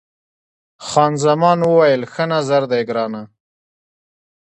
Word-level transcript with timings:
خان 0.87 1.13
زمان 1.25 1.59
وویل، 1.63 2.01
ښه 2.13 2.23
نظر 2.33 2.61
دی 2.71 2.81
ګرانه. 2.89 3.23